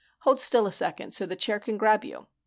[0.21, 2.25] "Hold still a second so the chair can grab you.